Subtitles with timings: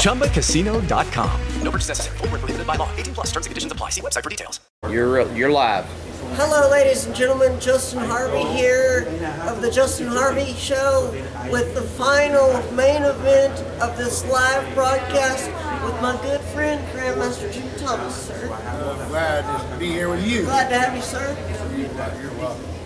[0.00, 1.40] ChumbaCasino.com.
[1.62, 2.18] No purchase necessary.
[2.18, 2.90] Full prohibited by law.
[2.96, 3.90] 18 plus terms and conditions apply.
[3.90, 4.60] See website for details.
[4.88, 5.86] You're uh, you're live.
[6.34, 7.58] Hello, ladies and gentlemen.
[7.60, 9.06] Justin Harvey here
[9.48, 11.10] of the Justin Harvey Show
[11.50, 15.46] with the final main event of this live broadcast
[15.84, 18.46] with my good friend, Grandmaster Jim Thomas, sir.
[19.08, 20.42] glad to be here with you.
[20.42, 21.36] Glad to have you, sir.
[22.22, 22.79] You're welcome.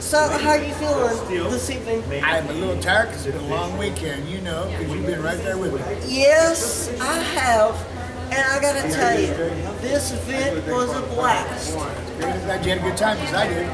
[0.00, 2.02] So, how are you feeling this evening?
[2.24, 5.22] I'm a little tired because it's been a long weekend, you know, because you've been
[5.22, 5.80] right there with me.
[6.12, 7.76] Yes, I have.
[8.32, 9.28] And I gotta tell you,
[9.80, 11.74] this event was a blast.
[12.18, 13.68] Glad you had a good time because I did.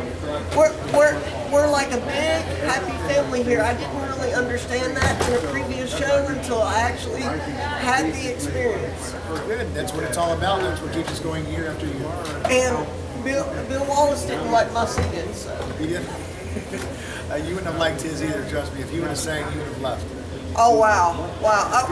[0.56, 3.62] We're, we're, we're like a big, happy family here.
[3.62, 9.14] I didn't really understand that in a previous show until I actually had the experience.
[9.46, 9.72] Good.
[9.72, 10.60] That's what it's all about.
[10.60, 12.06] That's what keeps us going year after year.
[12.46, 12.86] And
[13.26, 15.52] Bill, Bill Wallace didn't like my singing, so.
[15.80, 16.06] He did.
[17.30, 18.82] uh, you wouldn't have liked his either, trust me.
[18.82, 20.06] If you would have sang, you would have left.
[20.54, 21.28] Oh, wow.
[21.42, 21.68] Wow.
[21.74, 21.82] I,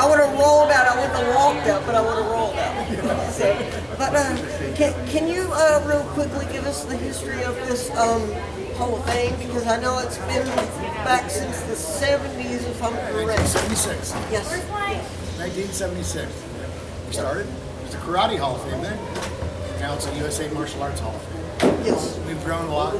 [0.00, 0.88] I would have rolled out.
[0.88, 2.68] I wouldn't have walked out, but I would have rolled out.
[3.38, 3.54] So,
[3.98, 8.32] but uh, can, can you uh, real quickly give us the history of this um,
[8.74, 9.36] Hall of Fame?
[9.36, 10.46] Because I know it's been
[11.04, 13.38] back since the 70s, if I'm correct.
[13.54, 14.12] 1976.
[14.32, 14.50] Yes.
[15.38, 16.32] 1976.
[17.06, 17.46] We started.
[17.46, 19.37] It was the Karate Hall of Fame then.
[19.80, 21.84] Now it's the USA Martial Arts Hall of Fame.
[21.84, 22.18] Yes.
[22.26, 22.94] We've grown a lot.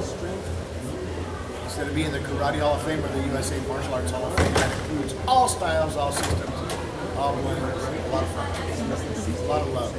[1.64, 4.36] Instead of being the Karate Hall of Fame or the USA Martial Arts Hall of
[4.36, 6.54] Fame, that includes all styles, all systems,
[7.16, 7.62] all blends.
[7.62, 8.48] A lot of fun.
[8.48, 9.94] A lot of love.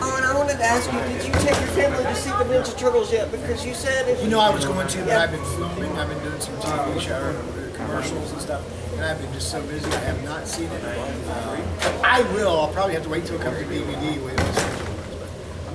[0.00, 2.44] Oh, and I wanted to ask you, did you take your family to see the
[2.44, 3.30] Ninja Turtles yet?
[3.32, 5.90] Because you said if You know, I was going to, but I've been filming.
[5.98, 9.62] I've been doing some TV show uh, commercials and stuff, and I've been just so
[9.62, 9.90] busy.
[9.90, 10.84] I have not seen it.
[10.84, 12.60] Uh, I will.
[12.60, 14.77] I'll probably have to wait till it comes to DVD with it.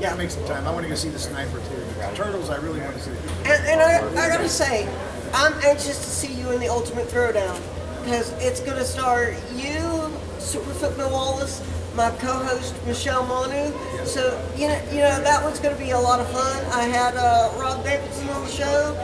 [0.03, 0.67] Yeah, make some time.
[0.67, 1.75] I want to go see the Sniper too.
[1.95, 3.11] The Turtles, I really want to see.
[3.45, 4.85] And, and I, I gotta say,
[5.33, 7.57] I'm anxious to see you in the Ultimate Throwdown
[8.03, 11.63] because it's gonna star you, Superfoot Bill Wallace,
[11.95, 13.71] my co-host Michelle Manu.
[14.03, 16.65] So you know, you know that one's gonna be a lot of fun.
[16.73, 18.97] I had uh, Rob Davidson on the show,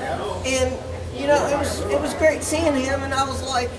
[0.46, 0.78] and
[1.18, 3.70] you know it was it was great seeing him, and I was like.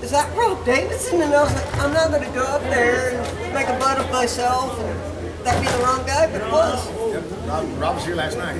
[0.00, 1.20] Is that Rob Davidson?
[1.22, 3.98] And I was like, I'm not going to go up there and make a butt
[3.98, 5.07] of myself and
[5.48, 6.78] that'd be the wrong guy, but it was.
[7.12, 8.56] Yep, Rob, Rob was here last night.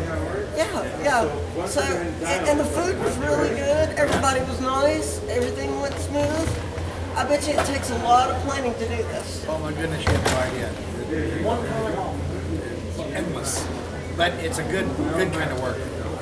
[0.56, 1.66] Yeah, yeah.
[1.66, 3.90] So, and, and the food was really good.
[3.98, 5.20] Everybody was nice.
[5.28, 6.48] Everything went smooth.
[7.14, 9.44] I bet you it takes a lot of planning to do this.
[9.48, 10.70] Oh my goodness, you have no idea.
[13.14, 13.66] Endless,
[14.16, 15.76] but it's a good, good kind of work.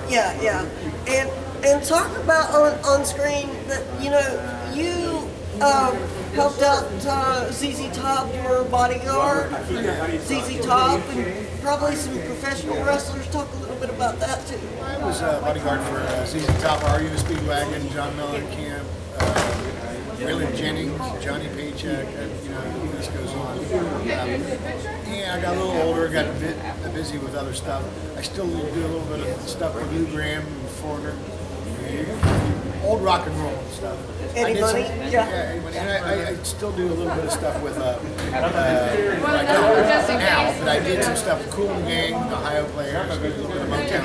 [0.08, 0.66] Yeah, yeah.
[1.06, 1.30] And
[1.64, 4.26] and talk about on, on screen that you know
[4.72, 5.28] you
[5.62, 5.96] um,
[6.36, 9.50] helped out uh, ZZ Top, your bodyguard,
[10.20, 13.26] ZZ Top, and probably some professional wrestlers.
[13.28, 14.60] Talk a little bit about that too.
[14.82, 18.84] I was a bodyguard for uh, ZZ Top, REO Speedwagon, John Mellencamp,
[19.18, 19.56] uh,
[20.18, 23.58] Waylon Jennings, Johnny Paycheck, and, you know, the list goes on.
[23.58, 23.64] Um,
[24.04, 27.82] yeah, I got a little older, got a bit uh, busy with other stuff.
[28.14, 31.14] I still do a little bit of stuff with Lou Gramm and Foreigner.
[32.84, 33.98] Old rock and roll stuff.
[34.36, 35.20] I did some- Yeah, Yeah.
[35.26, 35.76] Eddie Money.
[35.78, 37.96] And I, I, I still do a little bit of stuff with, uh, uh,
[38.36, 43.10] I don't now, but I did some stuff with Kool and Gang, the Ohio players,
[43.10, 44.04] a little bit of Motown.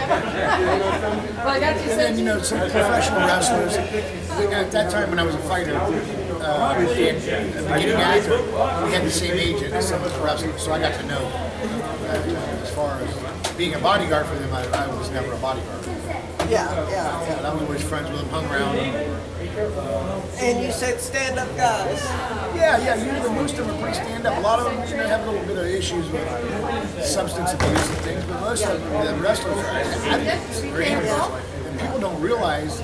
[1.46, 3.76] And then, you know, some professional wrestlers.
[3.76, 8.42] At that time when I was a fighter, uh, and a beginning actor,
[8.86, 11.22] we had the same agent as some of the wrestlers, so I got to know.
[11.22, 15.86] Uh, as far as being a bodyguard for them, I, I was never a bodyguard.
[16.50, 18.76] Yeah, yeah, But I was always friends with them, hung around.
[18.76, 20.42] yeah.
[20.42, 22.04] And you said stand-up guys.
[22.56, 24.38] Yeah, yeah, usually most of them are pretty stand up.
[24.38, 26.28] A lot of them, you know, have a little bit of issues with
[27.06, 30.62] substance abuse and things, but most of them, the wrestlers are athletes.
[30.62, 31.48] They're athletes.
[31.68, 32.82] And people don't realize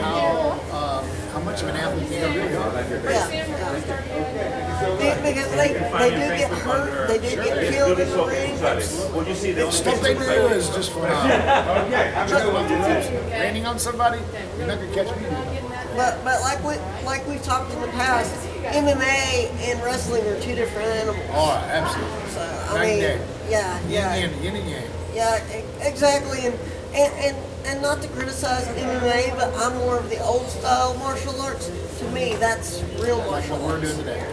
[0.00, 1.02] how uh,
[1.32, 2.72] how much of an athlete they really are.
[3.04, 4.67] Yeah, yeah.
[4.96, 8.56] Because they, they do get hurt, they do get killed in the ring.
[8.58, 12.28] The stuff they do is just phenomenal.
[12.28, 14.20] Jumping off the ropes, landing on somebody,
[14.56, 15.26] you're not gonna catch me.
[15.96, 16.74] But but like we
[17.04, 18.32] like we've talked in the past,
[18.62, 21.26] MMA and wrestling are two different animals.
[21.32, 22.30] Oh, absolutely.
[22.30, 23.26] So I mean, day.
[23.48, 24.84] yeah, Yin yeah, and yin and yang.
[25.14, 25.36] yeah,
[25.80, 26.46] exactly.
[26.46, 26.54] And
[26.94, 27.36] and and
[27.66, 31.66] and not to criticize MMA, but I'm more of the old style martial arts.
[31.98, 33.62] To me, that's real martial arts.
[33.62, 34.24] What we're doing today.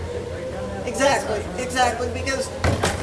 [0.85, 2.09] Exactly, exactly.
[2.13, 2.49] Because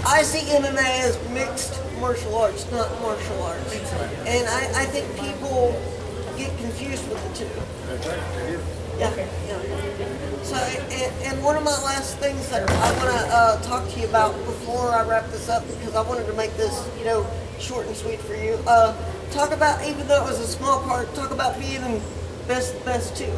[0.06, 3.75] I see MMA as mixed martial arts, not martial arts.
[4.26, 5.75] And I, I think people
[6.37, 7.50] get confused with the two.
[8.99, 10.43] Yeah, yeah.
[10.43, 14.06] So, and, one of my last things that I want to uh, talk to you
[14.06, 17.26] about before I wrap this up, because I wanted to make this, you know,
[17.58, 18.58] short and sweet for you.
[18.67, 18.94] Uh,
[19.31, 22.00] talk about, even though it was a small part, talk about being
[22.46, 23.32] best best two.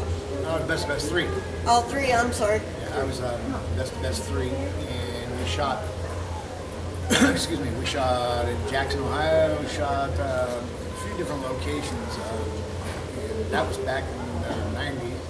[0.47, 1.27] I was best best three.
[1.67, 2.13] All three.
[2.13, 2.61] I'm sorry.
[2.81, 3.41] Yeah, I was um,
[3.77, 5.83] best best three, and we shot.
[7.31, 7.71] excuse me.
[7.79, 9.61] We shot in Jackson, Ohio.
[9.61, 12.19] We shot um, a few different locations.
[12.19, 12.51] Um,
[13.19, 15.21] and that was back in the '90s,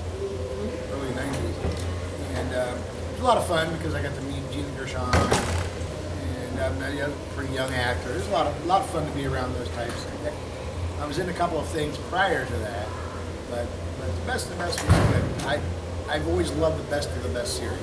[0.92, 4.50] early '90s, and um, it was a lot of fun because I got to meet
[4.50, 5.14] Gina Gershon
[6.54, 8.10] and um, a pretty young actor.
[8.10, 10.06] It was a lot of a lot of fun to be around those types.
[11.00, 12.88] I was in a couple of things prior to that,
[13.50, 13.66] but,
[14.06, 15.46] but the best of the best was good.
[15.46, 15.60] I
[16.08, 17.78] I've always loved the best of the best series.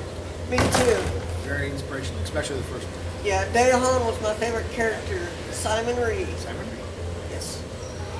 [0.49, 1.01] Me too.
[1.43, 3.25] Very inspirational, especially the first one.
[3.25, 5.27] Yeah, Dana Hahn was my favorite character.
[5.51, 6.25] Simon Rhee.
[6.37, 6.83] Simon Rhee.
[7.31, 7.63] Yes.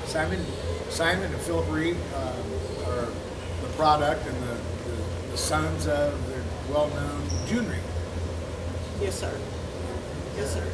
[0.06, 0.44] Simon,
[0.90, 3.06] Simon and Phillip Rhee um, are
[3.62, 4.54] the product and the,
[4.90, 7.78] the, the sons of the well-known Jhoon Rhee.
[9.00, 9.32] Yes, sir.
[10.36, 10.66] Yes, sir.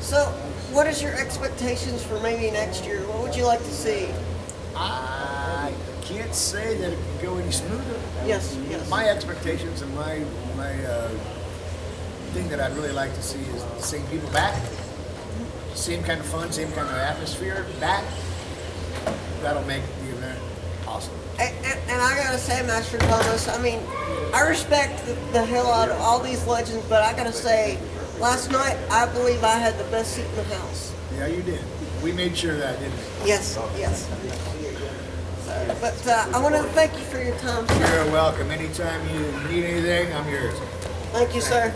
[0.00, 0.24] So,
[0.72, 3.00] what is your expectations for maybe next year?
[3.08, 4.08] What would you like to see?
[4.76, 5.23] I
[6.14, 8.00] can't say that it can go any smoother.
[8.24, 8.88] Yes, yes.
[8.88, 10.24] My expectations and my
[10.56, 11.08] my uh,
[12.32, 14.54] thing that I'd really like to see is the same people back,
[15.74, 18.04] same kind of fun, same kind of atmosphere back.
[19.42, 20.38] That'll make the event
[20.86, 21.14] awesome.
[21.38, 23.80] And, and, and I gotta say, Master Thomas, I mean,
[24.32, 27.78] I respect the, the hell out of all these legends, but I gotta say,
[28.20, 30.94] last night I believe I had the best seat in the house.
[31.16, 31.60] Yeah, you did.
[32.02, 33.28] We made sure of that, didn't we?
[33.28, 34.08] Yes, yes.
[35.80, 37.66] But uh, I want to thank you for your time.
[37.78, 38.50] You're welcome.
[38.50, 40.58] Anytime you need anything, I'm yours.
[41.12, 41.74] Thank you, sir.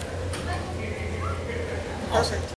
[2.10, 2.57] Perfect.